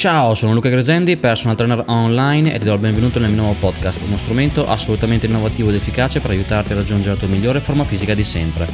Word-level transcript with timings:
Ciao, 0.00 0.32
sono 0.32 0.54
Luca 0.54 0.70
Gresendi, 0.70 1.18
personal 1.18 1.56
trainer 1.58 1.84
online 1.88 2.54
e 2.54 2.58
ti 2.58 2.64
do 2.64 2.72
il 2.72 2.80
benvenuto 2.80 3.18
nel 3.18 3.30
mio 3.30 3.42
nuovo 3.42 3.58
podcast, 3.60 4.00
uno 4.00 4.16
strumento 4.16 4.66
assolutamente 4.66 5.26
innovativo 5.26 5.68
ed 5.68 5.74
efficace 5.74 6.20
per 6.20 6.30
aiutarti 6.30 6.72
a 6.72 6.76
raggiungere 6.76 7.12
la 7.12 7.20
tua 7.20 7.28
migliore 7.28 7.60
forma 7.60 7.84
fisica 7.84 8.14
di 8.14 8.24
sempre. 8.24 8.66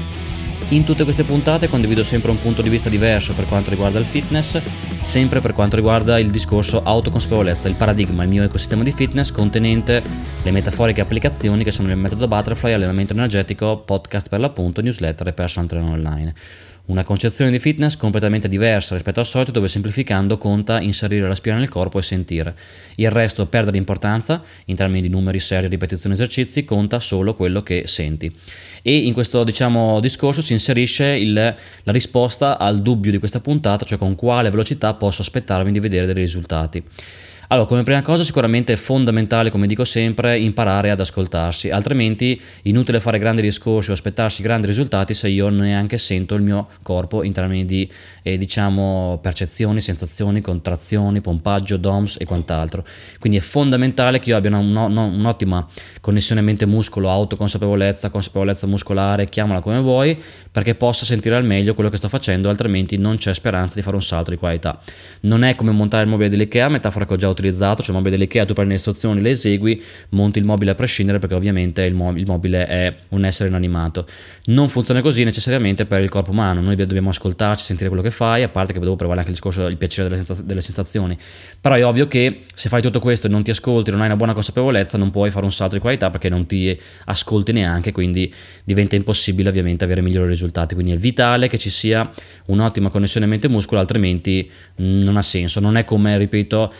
In 0.68 0.84
tutte 0.84 1.02
queste 1.02 1.24
puntate 1.24 1.68
condivido 1.68 2.04
sempre 2.04 2.30
un 2.30 2.40
punto 2.40 2.62
di 2.62 2.68
vista 2.68 2.88
diverso 2.88 3.32
per 3.32 3.46
quanto 3.46 3.70
riguarda 3.70 3.98
il 3.98 4.04
fitness, 4.04 4.60
sempre 5.00 5.40
per 5.40 5.52
quanto 5.52 5.74
riguarda 5.74 6.16
il 6.20 6.30
discorso 6.30 6.82
autoconsapevolezza, 6.84 7.66
il 7.66 7.74
paradigma, 7.74 8.22
il 8.22 8.28
mio 8.28 8.44
ecosistema 8.44 8.84
di 8.84 8.92
fitness 8.92 9.32
contenente 9.32 10.04
le 10.44 10.50
metaforiche 10.52 11.00
applicazioni 11.00 11.64
che 11.64 11.72
sono 11.72 11.90
il 11.90 11.96
metodo 11.96 12.28
Butterfly, 12.28 12.72
allenamento 12.72 13.14
energetico, 13.14 13.78
podcast 13.78 14.28
per 14.28 14.38
l'appunto, 14.38 14.80
newsletter 14.80 15.26
e 15.26 15.32
personal 15.32 15.68
trainer 15.68 15.90
online. 15.90 16.34
Una 16.86 17.02
concezione 17.02 17.50
di 17.50 17.58
fitness 17.58 17.96
completamente 17.96 18.48
diversa 18.48 18.94
rispetto 18.94 19.18
al 19.18 19.26
solito 19.26 19.50
dove 19.50 19.66
semplificando 19.66 20.38
conta 20.38 20.80
inserire 20.80 21.26
la 21.26 21.34
spina 21.34 21.56
nel 21.56 21.68
corpo 21.68 21.98
e 21.98 22.02
sentire. 22.02 22.54
Il 22.94 23.10
resto 23.10 23.46
perde 23.46 23.72
di 23.72 23.78
importanza 23.78 24.40
in 24.66 24.76
termini 24.76 25.02
di 25.02 25.08
numeri, 25.08 25.40
serie, 25.40 25.68
ripetizioni, 25.68 26.14
esercizi, 26.14 26.64
conta 26.64 27.00
solo 27.00 27.34
quello 27.34 27.64
che 27.64 27.88
senti. 27.88 28.32
E 28.82 28.98
in 28.98 29.14
questo 29.14 29.42
diciamo, 29.42 29.98
discorso 29.98 30.42
si 30.42 30.52
inserisce 30.52 31.06
il, 31.06 31.34
la 31.34 31.92
risposta 31.92 32.56
al 32.56 32.80
dubbio 32.80 33.10
di 33.10 33.18
questa 33.18 33.40
puntata, 33.40 33.84
cioè 33.84 33.98
con 33.98 34.14
quale 34.14 34.50
velocità 34.50 34.94
posso 34.94 35.22
aspettarmi 35.22 35.72
di 35.72 35.80
vedere 35.80 36.06
dei 36.06 36.14
risultati. 36.14 36.80
Allora, 37.48 37.66
come 37.68 37.84
prima 37.84 38.02
cosa 38.02 38.24
sicuramente 38.24 38.72
è 38.72 38.76
fondamentale, 38.76 39.50
come 39.50 39.68
dico 39.68 39.84
sempre, 39.84 40.36
imparare 40.36 40.90
ad 40.90 40.98
ascoltarsi, 40.98 41.70
altrimenti 41.70 42.40
inutile 42.62 42.98
fare 42.98 43.20
grandi 43.20 43.40
discorsi 43.40 43.90
o 43.90 43.92
aspettarsi 43.92 44.42
grandi 44.42 44.66
risultati 44.66 45.14
se 45.14 45.28
io 45.28 45.48
neanche 45.48 45.96
sento 45.96 46.34
il 46.34 46.42
mio 46.42 46.66
corpo 46.82 47.22
in 47.22 47.32
termini 47.32 47.64
di, 47.64 47.88
eh, 48.22 48.36
diciamo, 48.36 49.20
percezioni, 49.22 49.80
sensazioni, 49.80 50.40
contrazioni, 50.40 51.20
pompaggio, 51.20 51.76
DOMS 51.76 52.16
e 52.18 52.24
quant'altro. 52.24 52.84
Quindi 53.20 53.38
è 53.38 53.42
fondamentale 53.42 54.18
che 54.18 54.30
io 54.30 54.36
abbia 54.36 54.50
una, 54.56 54.86
una, 54.86 55.02
un'ottima 55.02 55.64
connessione 56.00 56.40
mente-muscolo, 56.40 57.08
autoconsapevolezza, 57.08 58.10
consapevolezza 58.10 58.66
muscolare, 58.66 59.28
chiamala 59.28 59.60
come 59.60 59.78
vuoi, 59.78 60.20
perché 60.50 60.74
possa 60.74 61.04
sentire 61.04 61.36
al 61.36 61.44
meglio 61.44 61.74
quello 61.74 61.90
che 61.90 61.96
sto 61.96 62.08
facendo, 62.08 62.48
altrimenti 62.48 62.96
non 62.96 63.18
c'è 63.18 63.32
speranza 63.34 63.76
di 63.76 63.82
fare 63.82 63.94
un 63.94 64.02
salto 64.02 64.30
di 64.32 64.36
qualità. 64.36 64.80
Non 65.20 65.44
è 65.44 65.54
come 65.54 65.70
montare 65.70 66.02
il 66.02 66.08
mobile 66.08 66.28
dell'IKEA, 66.28 66.68
metafora 66.68 67.06
che 67.06 67.12
ho 67.12 67.16
già 67.16 67.28
utilizzato, 67.40 67.82
cioè 67.82 67.90
il 67.90 67.96
mobile 67.96 68.16
dell'IKEA, 68.16 68.44
tu 68.44 68.52
prendi 68.52 68.72
le 68.72 68.78
istruzioni, 68.78 69.20
le 69.20 69.30
esegui, 69.30 69.82
monti 70.10 70.38
il 70.38 70.44
mobile 70.44 70.70
a 70.70 70.74
prescindere 70.74 71.18
perché 71.18 71.34
ovviamente 71.34 71.82
il, 71.82 71.94
mo- 71.94 72.16
il 72.16 72.26
mobile 72.26 72.66
è 72.66 72.94
un 73.10 73.24
essere 73.24 73.48
inanimato. 73.48 74.06
Non 74.46 74.68
funziona 74.68 75.02
così 75.02 75.24
necessariamente 75.24 75.86
per 75.86 76.02
il 76.02 76.08
corpo 76.08 76.30
umano, 76.30 76.60
noi 76.60 76.76
dobbiamo 76.76 77.10
ascoltarci, 77.10 77.64
sentire 77.64 77.88
quello 77.88 78.02
che 78.02 78.10
fai, 78.10 78.42
a 78.42 78.48
parte 78.48 78.72
che 78.72 78.78
dopo 78.78 78.96
provare 78.96 79.18
anche 79.18 79.30
il 79.30 79.36
discorso 79.36 79.62
del 79.62 79.76
piacere 79.76 80.08
delle, 80.08 80.24
senza- 80.24 80.42
delle 80.42 80.60
sensazioni. 80.60 81.16
Però 81.60 81.74
è 81.74 81.84
ovvio 81.84 82.08
che 82.08 82.44
se 82.54 82.68
fai 82.68 82.82
tutto 82.82 83.00
questo 83.00 83.26
e 83.26 83.30
non 83.30 83.42
ti 83.42 83.50
ascolti, 83.50 83.90
non 83.90 84.00
hai 84.00 84.06
una 84.06 84.16
buona 84.16 84.32
consapevolezza, 84.32 84.98
non 84.98 85.10
puoi 85.10 85.30
fare 85.30 85.44
un 85.44 85.52
salto 85.52 85.74
di 85.74 85.80
qualità 85.80 86.10
perché 86.10 86.28
non 86.28 86.46
ti 86.46 86.78
ascolti 87.06 87.52
neanche, 87.52 87.92
quindi 87.92 88.32
diventa 88.64 88.96
impossibile 88.96 89.48
ovviamente 89.48 89.84
avere 89.84 90.00
migliori 90.00 90.28
risultati. 90.28 90.74
Quindi 90.74 90.92
è 90.92 90.96
vitale 90.96 91.48
che 91.48 91.58
ci 91.58 91.70
sia 91.70 92.10
un'ottima 92.48 92.88
connessione 92.88 93.26
mente-muscolo, 93.26 93.80
altrimenti 93.80 94.50
non 94.76 95.16
ha 95.16 95.22
senso. 95.22 95.60
Non 95.60 95.76
è 95.76 95.84
come, 95.84 96.16
ripeto, 96.16 96.72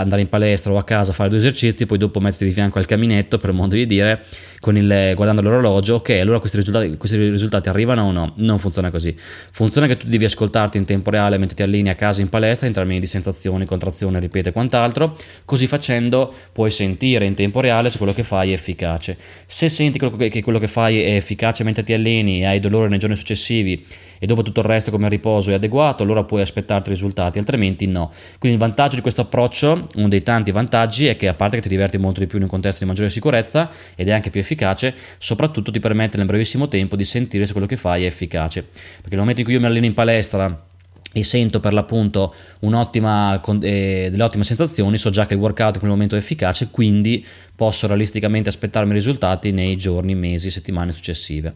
andare 0.00 0.22
in 0.22 0.28
palestra 0.28 0.72
o 0.72 0.78
a 0.78 0.84
casa 0.84 1.10
a 1.10 1.14
fare 1.14 1.28
due 1.28 1.38
esercizi, 1.38 1.86
poi 1.86 1.98
dopo 1.98 2.20
mettersi 2.20 2.44
di 2.44 2.52
fianco 2.52 2.78
al 2.78 2.86
caminetto, 2.86 3.38
per 3.38 3.52
modo 3.52 3.74
di 3.74 3.86
dire, 3.86 4.24
il, 4.66 5.12
guardando 5.14 5.42
l'orologio, 5.42 5.96
ok, 5.96 6.10
allora 6.10 6.38
questi 6.38 6.56
risultati, 6.56 6.96
questi 6.96 7.16
risultati, 7.16 7.68
arrivano 7.68 8.02
o 8.02 8.12
no? 8.12 8.32
Non 8.36 8.58
funziona 8.58 8.90
così. 8.90 9.14
Funziona 9.50 9.86
che 9.86 9.96
tu 9.96 10.06
devi 10.08 10.24
ascoltarti 10.24 10.76
in 10.76 10.84
tempo 10.84 11.10
reale 11.10 11.38
mentre 11.38 11.56
ti 11.56 11.62
allini 11.62 11.88
a 11.88 11.94
casa 11.94 12.20
in 12.20 12.28
palestra 12.28 12.66
in 12.66 12.72
termini 12.72 13.00
di 13.00 13.06
sensazioni, 13.06 13.64
contrazione, 13.64 14.18
ripete 14.18 14.48
e 14.48 14.52
quant'altro. 14.52 15.14
Così 15.44 15.66
facendo 15.66 16.32
puoi 16.52 16.70
sentire 16.70 17.24
in 17.24 17.34
tempo 17.34 17.60
reale 17.60 17.90
se 17.90 17.98
quello 17.98 18.12
che 18.14 18.24
fai 18.24 18.50
è 18.50 18.54
efficache. 18.54 19.16
Se 19.46 19.68
senti 19.68 19.98
che 19.98 20.42
quello 20.42 20.58
che 20.58 20.68
fai 20.68 21.00
è 21.00 21.16
efficace 21.16 21.64
mentre 21.64 21.82
ti 21.82 21.92
alleni 21.92 22.40
e 22.40 22.46
hai 22.46 22.60
dolore 22.60 22.88
nei 22.88 22.98
giorni 22.98 23.16
successivi 23.16 23.84
e 24.18 24.26
dopo 24.26 24.42
tutto 24.42 24.60
il 24.60 24.66
resto 24.66 24.90
come 24.90 25.08
riposo 25.08 25.50
è 25.50 25.54
adeguato, 25.54 26.02
allora 26.02 26.24
puoi 26.24 26.40
aspettarti 26.40 26.90
risultati, 26.90 27.38
altrimenti 27.38 27.86
no. 27.86 28.12
Quindi 28.38 28.58
il 28.58 28.62
vantaggio 28.62 28.96
di 28.96 29.02
questo 29.02 29.22
approccio, 29.22 29.86
uno 29.96 30.08
dei 30.08 30.22
tanti 30.22 30.50
vantaggi, 30.50 31.06
è 31.06 31.16
che 31.16 31.28
a 31.28 31.34
parte 31.34 31.56
che 31.56 31.62
ti 31.62 31.68
diverti 31.68 31.98
molto 31.98 32.20
di 32.20 32.26
più 32.26 32.38
in 32.38 32.44
un 32.44 32.50
contesto 32.50 32.82
di 32.82 32.90
maggiore 32.90 33.10
sicurezza 33.10 33.70
ed 33.94 34.08
è 34.08 34.12
anche 34.12 34.30
più 34.30 34.40
efficace, 34.40 34.94
soprattutto 35.18 35.70
ti 35.70 35.80
permette 35.80 36.16
nel 36.16 36.26
brevissimo 36.26 36.68
tempo 36.68 36.96
di 36.96 37.04
sentire 37.04 37.46
se 37.46 37.52
quello 37.52 37.66
che 37.66 37.76
fai 37.76 38.04
è 38.04 38.06
efficace. 38.06 38.62
Perché 38.62 39.10
nel 39.10 39.20
momento 39.20 39.40
in 39.40 39.46
cui 39.46 39.54
io 39.54 39.60
mi 39.60 39.66
alleno 39.66 39.86
in 39.86 39.94
palestra 39.94 40.64
e 41.12 41.22
sento 41.22 41.60
per 41.60 41.72
l'appunto 41.72 42.34
eh, 42.60 44.08
delle 44.10 44.22
ottime 44.22 44.44
sensazioni, 44.44 44.98
so 44.98 45.08
già 45.08 45.26
che 45.26 45.32
il 45.32 45.40
workout 45.40 45.74
in 45.74 45.80
quel 45.80 45.90
momento 45.90 46.14
è 46.14 46.18
efficace, 46.18 46.68
quindi 46.70 47.24
posso 47.54 47.86
realisticamente 47.86 48.50
aspettarmi 48.50 48.92
risultati 48.92 49.50
nei 49.50 49.76
giorni, 49.76 50.14
mesi, 50.14 50.50
settimane 50.50 50.92
successive. 50.92 51.54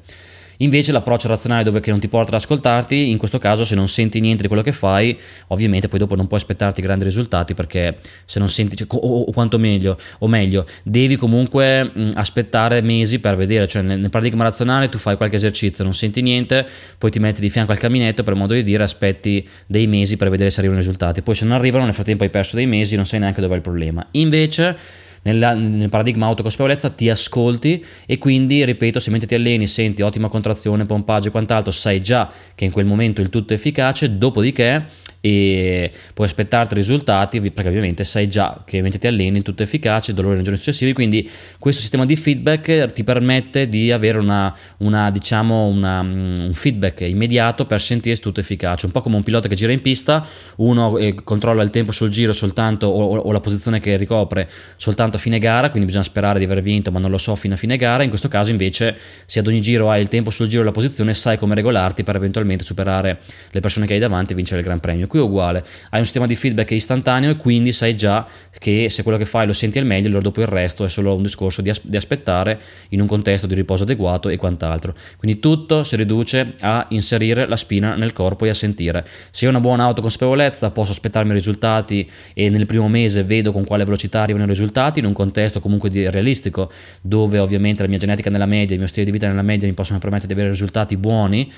Invece 0.62 0.92
l'approccio 0.92 1.28
razionale 1.28 1.64
dove 1.64 1.80
che 1.80 1.90
non 1.90 2.00
ti 2.00 2.08
porta 2.08 2.34
ad 2.34 2.42
ascoltarti, 2.42 3.10
in 3.10 3.16
questo 3.16 3.38
caso 3.38 3.64
se 3.64 3.74
non 3.74 3.88
senti 3.88 4.20
niente 4.20 4.42
di 4.42 4.48
quello 4.48 4.62
che 4.62 4.72
fai, 4.72 5.18
ovviamente 5.48 5.88
poi 5.88 5.98
dopo 5.98 6.14
non 6.14 6.26
puoi 6.26 6.38
aspettarti 6.38 6.82
grandi 6.82 7.04
risultati 7.04 7.54
perché 7.54 7.96
se 8.26 8.38
non 8.38 8.50
senti, 8.50 8.76
cioè, 8.76 8.86
o, 8.90 9.22
o, 9.22 9.32
quanto 9.32 9.58
meglio, 9.58 9.98
o 10.18 10.28
meglio, 10.28 10.66
devi 10.82 11.16
comunque 11.16 11.84
mh, 11.84 12.10
aspettare 12.14 12.82
mesi 12.82 13.20
per 13.20 13.36
vedere, 13.36 13.66
cioè 13.66 13.80
nel, 13.80 13.98
nel, 13.98 14.10
paradigma 14.10 14.44
razionale 14.44 14.90
tu 14.90 14.98
fai 14.98 15.16
qualche 15.16 15.36
esercizio, 15.36 15.82
non 15.82 15.94
senti 15.94 16.20
niente, 16.20 16.66
poi 16.98 17.10
ti 17.10 17.18
metti 17.18 17.40
di 17.40 17.48
fianco 17.48 17.72
al 17.72 17.78
caminetto 17.78 18.22
per 18.22 18.34
modo 18.34 18.52
di 18.52 18.62
dire, 18.62 18.82
aspetti 18.82 19.46
dei 19.66 19.86
mesi 19.86 20.18
per 20.18 20.28
vedere 20.28 20.50
se 20.50 20.58
arrivano 20.58 20.80
i 20.80 20.82
risultati, 20.82 21.22
poi 21.22 21.34
se 21.34 21.46
non 21.46 21.56
arrivano 21.56 21.84
nel 21.84 21.94
frattempo 21.94 22.24
hai 22.24 22.30
perso 22.30 22.56
dei 22.56 22.66
mesi, 22.66 22.96
non 22.96 23.06
sai 23.06 23.20
neanche 23.20 23.40
dove 23.40 23.54
è 23.54 23.56
il 23.56 23.62
problema. 23.62 24.06
Invece 24.12 24.76
nella, 25.22 25.54
nel 25.54 25.88
paradigma 25.88 26.26
autoconsapevolezza 26.26 26.90
ti 26.90 27.10
ascolti 27.10 27.84
e 28.06 28.18
quindi, 28.18 28.64
ripeto, 28.64 29.00
se 29.00 29.10
mentre 29.10 29.28
ti 29.28 29.34
alleni 29.34 29.66
senti 29.66 30.02
ottima 30.02 30.28
contrazione, 30.28 30.86
pompaggio 30.86 31.28
e 31.28 31.30
quant'altro, 31.30 31.72
sai 31.72 32.00
già 32.00 32.30
che 32.54 32.64
in 32.64 32.70
quel 32.70 32.86
momento 32.86 33.20
il 33.20 33.28
tutto 33.28 33.52
è 33.52 33.56
efficace, 33.56 34.16
dopodiché 34.16 34.86
e 35.20 35.92
puoi 36.14 36.26
aspettarti 36.26 36.74
risultati 36.74 37.40
perché 37.50 37.68
ovviamente 37.68 38.04
sai 38.04 38.28
già 38.28 38.62
che 38.64 38.80
mentre 38.80 38.98
ti 38.98 39.06
alleni 39.06 39.42
tutto 39.42 39.62
è 39.62 39.66
efficace, 39.66 40.14
dolore 40.14 40.36
nei 40.36 40.44
giorni 40.44 40.58
successivi, 40.58 40.92
quindi 40.92 41.28
questo 41.58 41.80
sistema 41.80 42.06
di 42.06 42.16
feedback 42.16 42.92
ti 42.92 43.04
permette 43.04 43.68
di 43.68 43.92
avere 43.92 44.18
una, 44.18 44.54
una, 44.78 45.10
diciamo 45.10 45.66
una, 45.66 46.02
mm, 46.02 46.34
un 46.38 46.52
feedback 46.54 47.02
immediato 47.02 47.66
per 47.66 47.80
sentire 47.80 48.16
se 48.16 48.22
tutto 48.22 48.40
è 48.40 48.42
efficace, 48.42 48.86
un 48.86 48.92
po' 48.92 49.02
come 49.02 49.16
un 49.16 49.22
pilota 49.22 49.48
che 49.48 49.54
gira 49.54 49.72
in 49.72 49.82
pista, 49.82 50.26
uno 50.56 50.96
eh, 50.96 51.14
controlla 51.14 51.62
il 51.62 51.70
tempo 51.70 51.92
sul 51.92 52.08
giro 52.08 52.32
soltanto 52.32 52.86
o, 52.86 53.16
o, 53.16 53.32
la 53.32 53.40
posizione 53.40 53.78
che 53.80 53.96
ricopre 53.96 54.48
soltanto 54.76 55.18
a 55.18 55.20
fine 55.20 55.38
gara, 55.38 55.68
quindi 55.68 55.86
bisogna 55.86 56.04
sperare 56.04 56.38
di 56.38 56.46
aver 56.46 56.62
vinto 56.62 56.90
ma 56.90 56.98
non 56.98 57.10
lo 57.10 57.18
so 57.18 57.36
fino 57.36 57.54
a 57.54 57.56
fine 57.56 57.76
gara, 57.76 58.02
in 58.02 58.08
questo 58.08 58.28
caso 58.28 58.50
invece 58.50 58.96
se 59.26 59.38
ad 59.38 59.46
ogni 59.46 59.60
giro 59.60 59.90
hai 59.90 60.00
il 60.00 60.08
tempo 60.08 60.30
sul 60.30 60.46
giro 60.46 60.62
e 60.62 60.64
la 60.64 60.72
posizione 60.72 61.12
sai 61.12 61.36
come 61.36 61.54
regolarti 61.54 62.04
per 62.04 62.16
eventualmente 62.16 62.64
superare 62.64 63.20
le 63.50 63.60
persone 63.60 63.86
che 63.86 63.94
hai 63.94 63.98
davanti 63.98 64.32
e 64.32 64.36
vincere 64.36 64.60
il 64.60 64.66
Gran 64.66 64.80
Premio 64.80 65.08
qui 65.10 65.18
è 65.18 65.22
uguale, 65.22 65.64
hai 65.90 65.98
un 65.98 66.04
sistema 66.04 66.26
di 66.26 66.36
feedback 66.36 66.70
istantaneo 66.70 67.32
e 67.32 67.36
quindi 67.36 67.72
sai 67.72 67.94
già 67.96 68.26
che 68.58 68.88
se 68.88 69.02
quello 69.02 69.18
che 69.18 69.24
fai 69.24 69.46
lo 69.46 69.52
senti 69.52 69.78
al 69.78 69.86
meglio, 69.86 70.06
allora 70.06 70.22
dopo 70.22 70.40
il 70.40 70.46
resto 70.46 70.84
è 70.84 70.88
solo 70.88 71.14
un 71.14 71.22
discorso 71.22 71.60
di, 71.60 71.70
as- 71.70 71.80
di 71.82 71.96
aspettare 71.96 72.60
in 72.90 73.00
un 73.00 73.06
contesto 73.06 73.46
di 73.46 73.54
riposo 73.54 73.82
adeguato 73.82 74.28
e 74.28 74.36
quant'altro. 74.36 74.94
Quindi 75.16 75.40
tutto 75.40 75.82
si 75.82 75.96
riduce 75.96 76.54
a 76.60 76.86
inserire 76.90 77.46
la 77.46 77.56
spina 77.56 77.94
nel 77.96 78.12
corpo 78.12 78.44
e 78.44 78.50
a 78.50 78.54
sentire. 78.54 79.06
Se 79.30 79.46
ho 79.46 79.50
una 79.50 79.60
buona 79.60 79.84
autoconsapevolezza 79.84 80.70
posso 80.70 80.92
aspettarmi 80.92 81.32
risultati 81.32 82.08
e 82.32 82.48
nel 82.48 82.66
primo 82.66 82.88
mese 82.88 83.24
vedo 83.24 83.52
con 83.52 83.64
quale 83.64 83.84
velocità 83.84 84.22
arrivano 84.22 84.44
i 84.44 84.48
risultati 84.48 85.00
in 85.00 85.06
un 85.06 85.12
contesto 85.12 85.60
comunque 85.60 85.90
realistico 85.90 86.70
dove 87.00 87.38
ovviamente 87.38 87.82
la 87.82 87.88
mia 87.88 87.98
genetica 87.98 88.30
nella 88.30 88.46
media, 88.46 88.74
il 88.74 88.78
mio 88.78 88.88
stile 88.88 89.06
di 89.06 89.10
vita 89.10 89.26
nella 89.26 89.42
media 89.42 89.66
mi 89.66 89.74
possono 89.74 89.98
permettere 89.98 90.28
di 90.28 90.34
avere 90.34 90.50
risultati 90.50 90.96
buoni 90.96 91.50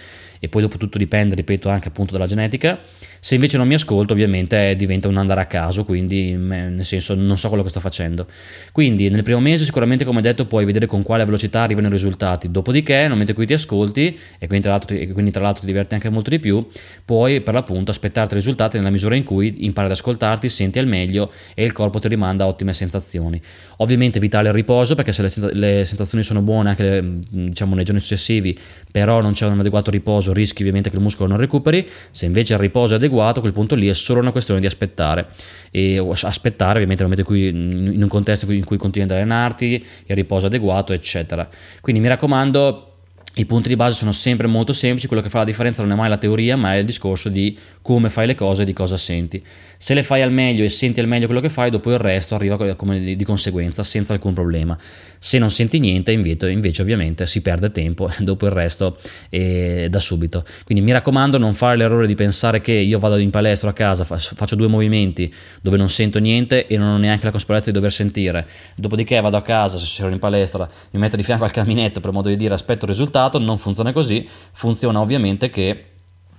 e 0.45 0.49
poi 0.49 0.63
dopo 0.63 0.77
tutto 0.77 0.99
dipende, 0.99 1.37
ripeto, 1.37 1.69
anche 1.69 1.87
appunto 1.87 2.13
dalla 2.13 2.27
genetica. 2.27 2.81
Se 3.21 3.37
invece 3.37 3.57
non 3.59 3.69
mi 3.69 3.75
ascolto, 3.75 4.13
ovviamente 4.13 4.75
diventa 4.75 5.07
un 5.07 5.17
andare 5.17 5.41
a 5.43 5.47
caso, 5.47 5.85
quindi 5.85 6.33
nel 6.33 6.85
senso 6.85 7.15
non 7.15 7.39
so 7.39 7.47
quello 7.47 7.63
che 7.63 7.69
sto 7.69 7.79
facendo. 7.79 8.27
Quindi 8.73 9.09
nel 9.09 9.23
primo 9.23 9.39
mese 9.39 9.65
sicuramente, 9.65 10.05
come 10.05 10.21
detto, 10.21 10.47
puoi 10.47 10.65
vedere 10.65 10.87
con 10.87 11.05
quale 11.05 11.25
velocità 11.25 11.61
arrivano 11.61 11.87
i 11.87 11.91
risultati. 11.91 12.51
Dopodiché, 12.51 12.97
nel 12.97 13.11
momento 13.11 13.31
in 13.31 13.37
cui 13.37 13.47
ti 13.47 13.53
ascolti, 13.53 14.19
e 14.41 14.47
quindi 14.49 14.65
tra 14.65 14.73
l'altro, 14.73 14.97
quindi 15.13 15.31
tra 15.31 15.41
l'altro 15.41 15.61
ti 15.61 15.67
diverti 15.67 15.95
anche 15.95 16.09
molto 16.09 16.31
di 16.31 16.41
più, 16.41 16.67
puoi 17.05 17.41
per 17.43 17.55
l'appunto 17.55 17.93
aspettarti 17.93 18.35
i 18.35 18.39
risultati 18.39 18.79
nella 18.79 18.91
misura 18.91 19.15
in 19.15 19.23
cui 19.23 19.65
impari 19.65 19.87
ad 19.87 19.93
ascoltarti, 19.93 20.49
senti 20.49 20.81
al 20.81 20.89
meglio 20.89 21.31
e 21.55 21.65
il 21.65 21.71
corpo 21.71 22.01
ti 22.01 22.09
rimanda 22.09 22.49
ottime 22.49 22.73
sensazioni. 22.73 23.41
Ovviamente 23.77 24.19
vitale 24.19 24.49
il 24.49 24.55
riposo, 24.55 24.97
perché 24.97 25.13
se 25.13 25.23
le 25.23 25.85
sensazioni 25.85 26.25
sono 26.25 26.43
buone 26.43 26.71
anche 26.71 27.21
diciamo 27.29 27.77
nei 27.77 27.85
giorni 27.85 28.01
successivi, 28.01 28.59
però 28.91 29.21
non 29.21 29.33
c'è 29.33 29.47
un 29.47 29.61
adeguato 29.61 29.93
riposo, 29.93 30.32
rischi 30.33 30.63
ovviamente 30.63 30.91
che 30.91 30.97
il 30.97 31.03
muscolo 31.03 31.29
non 31.29 31.39
recuperi, 31.39 31.89
se 32.11 32.27
invece 32.27 32.55
il 32.55 32.59
riposo 32.59 32.95
è 32.95 32.97
adeguato, 32.97 33.39
a 33.39 33.43
quel 33.43 33.53
punto 33.53 33.75
lì 33.75 33.89
è 33.89 33.95
solo 33.95 34.21
una 34.21 34.33
questione 34.33 34.61
di 34.61 34.67
aspettare 34.67 35.29
e 35.71 35.99
aspettare 36.23 36.75
ovviamente 36.75 37.05
nel 37.05 37.11
momento 37.11 37.21
in, 37.21 37.27
cui, 37.27 37.95
in 37.95 38.03
un 38.03 38.09
contesto 38.09 38.51
in 38.51 38.65
cui 38.65 38.77
continui 38.77 39.09
ad 39.09 39.17
allenarti, 39.17 39.85
il 40.07 40.15
riposo 40.15 40.47
adeguato, 40.47 40.93
eccetera. 40.93 41.49
Quindi 41.81 42.01
mi 42.01 42.09
raccomando 42.09 42.89
i 43.37 43.47
punti 43.47 43.69
di 43.71 43.77
base 43.77 43.95
sono 43.95 44.13
sempre 44.13 44.47
molto 44.47 44.75
semplici, 44.75 45.07
quello 45.07 45.23
che 45.23 45.31
fa 45.31 45.39
la 45.39 45.45
differenza 45.45 45.81
non 45.81 45.93
è 45.93 45.95
mai 45.95 46.11
la 46.11 46.19
teoria, 46.19 46.57
ma 46.57 46.75
è 46.75 46.77
il 46.77 46.85
discorso 46.85 47.31
di 47.31 47.57
come 47.83 48.09
fai 48.09 48.27
le 48.29 48.35
cose 48.35 48.63
e 48.63 48.65
di 48.65 48.73
cosa 48.73 48.97
senti. 48.97 49.45
Se 49.77 49.95
le 49.95 50.05
fai 50.05 50.23
al 50.23 50.33
meglio 50.33 50.63
e 50.63 50.69
senti 50.69 51.01
al 51.01 51.09
meglio 51.09 51.27
quello 51.27 51.41
che 51.41 51.49
fai, 51.49 51.69
dopo 51.69 51.91
il 51.91 51.99
resto 51.99 52.37
arriva 52.37 52.57
di, 52.57 53.17
di 53.17 53.25
conseguenza 53.25 53.83
senza 53.83 54.13
alcun 54.13 54.33
problema. 54.33 54.79
Se 55.19 55.39
non 55.39 55.51
senti 55.51 55.81
niente, 55.81 56.13
invece, 56.13 56.51
invece 56.51 56.83
ovviamente 56.83 57.27
si 57.27 57.43
perde 57.43 57.73
tempo 57.73 58.09
dopo 58.21 58.47
il 58.47 58.53
resto 58.53 58.99
è 59.29 59.89
da 59.91 59.99
subito. 59.99 60.45
Quindi 60.65 60.85
mi 60.85 60.93
raccomando, 60.93 61.37
non 61.39 61.55
fare 61.55 61.77
l'errore 61.77 62.07
di 62.07 62.15
pensare 62.15 62.61
che 62.61 62.73
io 62.73 63.01
vado 63.01 63.19
in 63.19 63.31
palestra 63.31 63.71
a 63.71 63.73
casa, 63.73 64.05
faccio 64.05 64.55
due 64.55 64.69
movimenti 64.69 65.33
dove 65.61 65.77
non 65.77 65.91
sento 65.91 66.21
niente 66.21 66.69
e 66.69 66.79
non 66.79 66.95
ho 66.95 66.99
neanche 66.99 67.25
la 67.25 67.31
consapevolezza 67.31 67.71
di 67.71 67.77
dover 67.77 67.93
sentire. 67.93 68.47
Dopodiché 68.77 69.21
vado 69.21 69.37
a 69.37 69.43
casa, 69.43 69.79
se 69.79 69.87
sono 69.87 70.13
in 70.13 70.21
palestra, 70.21 70.69
mi 70.93 71.01
metto 71.01 71.17
di 71.17 71.25
fianco 71.25 71.43
al 71.43 71.51
caminetto 71.51 72.01
per 72.01 72.13
modo 72.13 72.29
di 72.29 72.37
dire 72.37 72.55
aspetto 72.55 72.85
il 72.85 72.93
risultato, 72.93 73.39
non 73.39 73.59
funziona 73.59 73.93
così, 73.93 74.27
funziona 74.53 75.01
ovviamente 75.01 75.51
che 75.51 75.87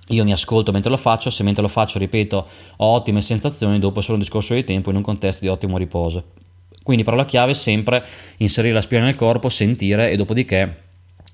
io 0.08 0.24
mi 0.24 0.32
ascolto 0.32 0.70
mentre 0.70 0.90
lo 0.90 0.96
faccio, 0.96 1.30
se 1.30 1.42
mentre 1.42 1.62
lo 1.62 1.68
faccio, 1.68 1.98
ripeto, 1.98 2.46
ho 2.76 2.86
ottime 2.86 3.20
sensazioni, 3.22 3.78
dopo 3.78 4.00
è 4.00 4.02
solo 4.02 4.16
un 4.16 4.22
discorso 4.22 4.54
di 4.54 4.64
tempo 4.64 4.90
in 4.90 4.96
un 4.96 5.02
contesto 5.02 5.44
di 5.44 5.48
ottimo 5.48 5.78
riposo. 5.78 6.32
Quindi 6.82 7.04
parola 7.04 7.24
chiave 7.24 7.52
è 7.52 7.54
sempre 7.54 8.04
inserire 8.38 8.74
la 8.74 8.82
spina 8.82 9.04
nel 9.04 9.14
corpo, 9.14 9.48
sentire 9.48 10.10
e 10.10 10.16
dopodiché 10.16 10.82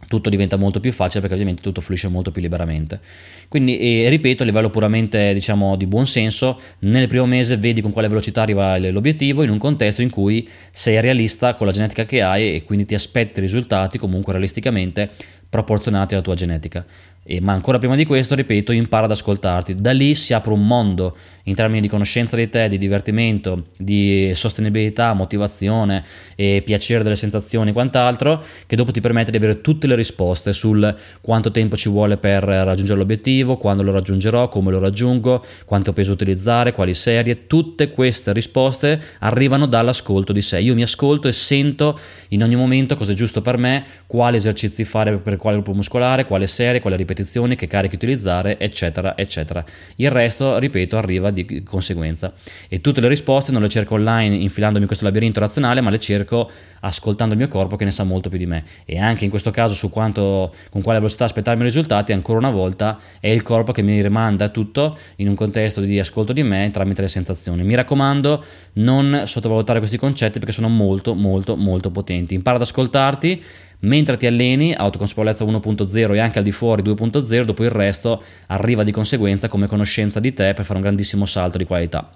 tutto 0.06 0.31
diventa 0.31 0.56
molto 0.56 0.81
più 0.81 0.93
facile 0.93 1.20
perché 1.20 1.34
ovviamente 1.34 1.62
tutto 1.62 1.81
fluisce 1.81 2.08
molto 2.08 2.31
più 2.31 2.40
liberamente. 2.40 3.00
Quindi, 3.49 4.08
ripeto, 4.08 4.44
a 4.44 4.46
livello 4.46 4.70
puramente 4.70 5.34
diciamo 5.34 5.76
di 5.76 5.87
buon 5.87 6.06
senso, 6.06 6.61
nel 6.81 7.08
primo 7.08 7.26
mese 7.26 7.56
vedi 7.56 7.81
con 7.81 7.90
quale 7.90 8.08
velocità 8.08 8.43
arriva 8.43 8.78
l'obiettivo 8.78 9.43
in 9.43 9.50
un 9.50 9.58
contesto 9.58 10.02
in 10.02 10.11
cui 10.11 10.49
sei 10.70 11.00
realista 11.00 11.55
con 11.55 11.66
la 11.66 11.73
genetica 11.73 12.06
che 12.06 12.23
hai 12.23 12.55
e 12.55 12.64
quindi 12.64 12.87
ti 12.87 12.94
aspetti 12.94 13.40
risultati 13.40 13.99
comunque 13.99 14.32
realisticamente 14.32 15.11
proporzionati 15.49 16.14
alla 16.14 16.23
tua 16.23 16.34
genetica. 16.34 16.87
E, 17.22 17.40
ma 17.40 17.52
ancora 17.52 17.78
prima 17.78 17.96
di 17.96 18.06
questo, 18.06 18.34
ripeto, 18.34 18.72
impara 18.72 19.05
ad 19.05 19.11
ascoltarti. 19.11 19.75
Da 19.76 19.93
lì 19.93 20.14
si 20.14 20.32
apre 20.32 20.52
un 20.52 20.67
mondo 20.67 21.17
in 21.44 21.55
termini 21.55 21.81
di 21.81 21.88
conoscenza 21.88 22.37
di 22.37 22.49
te, 22.49 22.69
di 22.69 22.78
divertimento, 22.78 23.67
di 23.76 24.32
sostenibilità, 24.34 25.12
motivazione 25.14 26.05
e 26.34 26.62
piacere 26.64 27.02
delle 27.02 27.17
sensazioni 27.17 27.70
e 27.70 27.72
quant'altro, 27.72 28.43
che 28.67 28.76
dopo 28.76 28.93
ti 28.93 29.00
permette 29.00 29.31
di 29.31 29.37
avere 29.37 29.61
tutte 29.61 29.87
le 29.87 29.94
risposte 29.94 30.52
sul 30.52 30.96
quanto 31.20 31.50
tempo 31.50 31.76
ci 31.76 31.88
vuole 31.88 32.17
per 32.17 32.43
raggiungere 32.43 32.99
l'obiettivo, 32.99 33.56
quando 33.56 33.82
lo 33.82 33.90
raggiungerò, 33.90 34.49
come 34.49 34.70
lo 34.70 34.78
raggiungo, 34.78 35.44
quanto 35.64 35.93
peso 35.93 36.12
utilizzare, 36.12 36.73
quali 36.73 36.94
serie. 36.94 37.46
Tutte 37.46 37.90
queste 37.90 38.32
risposte 38.32 39.00
arrivano 39.20 39.66
dall'ascolto 39.66 40.32
di 40.32 40.43
sé. 40.43 40.61
Io 40.61 40.75
mi 40.75 40.82
ascolto 40.82 41.28
e 41.28 41.32
sento 41.32 41.99
in 42.28 42.43
ogni 42.43 42.56
momento 42.56 42.96
cosa 42.96 43.12
è 43.12 43.14
giusto 43.14 43.43
per 43.43 43.56
me, 43.56 43.84
quali 44.06 44.37
esercizi 44.37 44.84
fare 44.84 45.19
per 45.19 45.37
quale 45.37 45.56
gruppo 45.56 45.75
muscolare, 45.75 46.26
quale 46.26 46.46
serie, 46.46 46.81
quale 46.81 46.96
ripetizioni, 47.11 47.57
che 47.57 47.67
carichi 47.67 47.97
utilizzare, 47.97 48.59
eccetera, 48.59 49.17
eccetera. 49.17 49.65
Il 49.97 50.11
resto, 50.11 50.59
ripeto, 50.59 50.97
arriva 50.97 51.31
di 51.31 51.62
conseguenza. 51.62 52.33
E 52.69 52.81
tutte 52.81 53.01
le 53.01 53.09
risposte 53.09 53.53
non 53.53 53.62
le 53.62 53.69
cerco 53.69 53.95
online 53.95 54.37
infilandomi 54.37 54.81
in 54.81 54.87
questo 54.87 55.05
labirinto 55.05 55.41
razionale, 55.41 55.81
ma 55.81 55.91
le 55.91 55.99
cerco 55.99 56.51
ascoltando 56.81 57.35
il 57.35 57.39
mio 57.39 57.49
corpo 57.49 57.77
che 57.77 57.85
ne 57.85 57.91
sa 57.91 58.05
molto 58.05 58.29
più 58.29 58.39
di 58.39 58.47
me. 58.47 58.65
E 58.85 58.99
anche 58.99 59.25
in 59.25 59.31
questo 59.31 59.51
caso, 59.51 59.75
su 59.75 59.91
quanto, 59.91 60.55
con 60.71 60.83
quale 60.83 60.99
velocità 60.99 61.25
aspettarmi 61.25 61.62
i 61.62 61.67
risultati, 61.67 62.12
ancora 62.12 62.39
una 62.39 62.51
volta 62.51 62.99
è 63.19 63.29
il 63.29 63.43
corpo 63.43 63.73
che 63.73 63.83
mi 63.83 64.01
rimanda 64.01 64.49
tutto 64.49 64.97
in 65.17 65.29
un 65.29 65.35
contesto 65.35 65.81
di 65.81 65.99
ascolto 65.99 66.33
di 66.33 66.43
me 66.43 66.71
tramite 66.73 67.03
le 67.03 67.09
sensazioni. 67.09 67.62
Mi 67.65 67.75
raccomando, 67.75 68.45
non 68.75 69.23
sottovalutare 69.27 69.79
questi 69.79 69.99
concetti 69.99 70.39
perché 70.39 70.55
sono 70.55 70.69
molto, 70.69 71.15
molto, 71.15 71.57
molto 71.57 71.91
potenti. 71.91 72.35
Impara 72.35 72.57
ad 72.57 72.62
ascoltarti 72.62 73.43
mentre 73.81 74.17
ti 74.17 74.27
alleni, 74.27 74.75
autoconsapevolezza 74.75 75.44
1.0 75.44 76.15
e 76.15 76.19
anche 76.19 76.38
al 76.38 76.44
di 76.44 76.53
fuori 76.53 76.82
2.0, 76.82 77.43
dopo 77.44 77.65
il 77.65 77.71
resto 77.71 78.23
arriva 78.47 78.85
di 78.85 78.93
conseguenza 78.93 79.49
come 79.49 79.67
conoscenza 79.67 80.21
di 80.21 80.32
te 80.32 80.55
per 80.55 80.65
fare 80.65 80.79
un 80.79 80.82
grandissimo 80.82 81.27
salto 81.27 81.59
di 81.59 81.65
qualità. 81.65 82.11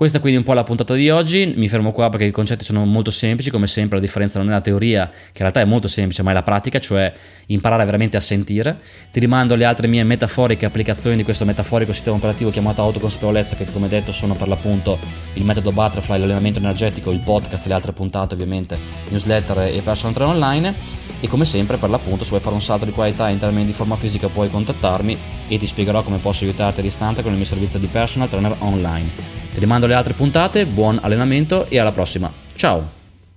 Questa 0.00 0.16
è 0.16 0.22
quindi 0.22 0.38
un 0.38 0.46
po' 0.46 0.54
la 0.54 0.64
puntata 0.64 0.94
di 0.94 1.10
oggi, 1.10 1.52
mi 1.58 1.68
fermo 1.68 1.92
qua 1.92 2.08
perché 2.08 2.24
i 2.24 2.30
concetti 2.30 2.64
sono 2.64 2.86
molto 2.86 3.10
semplici, 3.10 3.50
come 3.50 3.66
sempre 3.66 3.98
la 3.98 4.02
differenza 4.02 4.38
non 4.38 4.48
è 4.48 4.52
la 4.52 4.62
teoria, 4.62 5.06
che 5.10 5.14
in 5.34 5.40
realtà 5.40 5.60
è 5.60 5.66
molto 5.66 5.88
semplice, 5.88 6.22
ma 6.22 6.30
è 6.30 6.32
la 6.32 6.42
pratica, 6.42 6.78
cioè 6.78 7.12
imparare 7.48 7.84
veramente 7.84 8.16
a 8.16 8.20
sentire. 8.20 8.78
Ti 9.12 9.20
rimando 9.20 9.52
alle 9.52 9.66
altre 9.66 9.88
mie 9.88 10.02
metaforiche 10.04 10.64
applicazioni 10.64 11.16
di 11.16 11.22
questo 11.22 11.44
metaforico 11.44 11.92
sistema 11.92 12.16
operativo 12.16 12.48
chiamato 12.48 12.80
autoconsapevolezza, 12.80 13.56
che 13.56 13.66
come 13.70 13.88
detto 13.88 14.10
sono 14.10 14.32
per 14.32 14.48
l'appunto 14.48 14.98
il 15.34 15.44
metodo 15.44 15.70
Butterfly, 15.70 16.18
l'allenamento 16.18 16.60
energetico, 16.60 17.10
il 17.10 17.20
podcast 17.20 17.66
le 17.66 17.74
altre 17.74 17.92
puntate 17.92 18.32
ovviamente, 18.32 18.78
newsletter 19.10 19.70
e 19.70 19.82
personal 19.82 20.14
trainer 20.14 20.34
online. 20.34 20.74
E 21.20 21.28
come 21.28 21.44
sempre 21.44 21.76
per 21.76 21.90
l'appunto 21.90 22.24
se 22.24 22.30
vuoi 22.30 22.40
fare 22.40 22.54
un 22.54 22.62
salto 22.62 22.86
di 22.86 22.92
qualità 22.92 23.28
in 23.28 23.36
termini 23.36 23.66
di 23.66 23.72
forma 23.72 23.96
fisica 23.96 24.28
puoi 24.28 24.48
contattarmi 24.48 25.18
e 25.46 25.58
ti 25.58 25.66
spiegherò 25.66 26.02
come 26.02 26.16
posso 26.16 26.44
aiutarti 26.44 26.80
a 26.80 26.82
distanza 26.82 27.20
con 27.20 27.32
il 27.32 27.36
mio 27.36 27.46
servizio 27.46 27.78
di 27.78 27.86
personal 27.86 28.30
trainer 28.30 28.56
online. 28.60 29.39
Ti 29.52 29.58
rimando 29.58 29.86
alle 29.86 29.94
altre 29.94 30.14
puntate, 30.14 30.66
buon 30.66 30.98
allenamento 31.02 31.66
e 31.68 31.78
alla 31.78 31.92
prossima. 31.92 32.32
Ciao! 32.54 32.99